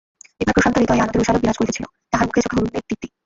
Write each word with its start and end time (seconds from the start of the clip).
বিভার 0.37 0.55
প্রশান্ত 0.55 0.75
হৃদয়ে 0.81 1.03
আনন্দের 1.03 1.21
উষালোক 1.23 1.41
বিরাজ 1.43 1.57
করিতেছিল, 1.59 1.85
তাহার 2.11 2.27
মুখে 2.27 2.43
চোখে 2.43 2.57
অরুণের 2.59 2.83
দীপ্তি। 2.89 3.07